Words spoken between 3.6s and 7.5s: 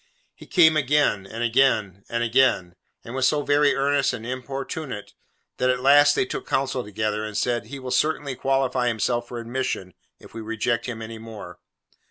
earnest and importunate, that at last they took counsel together, and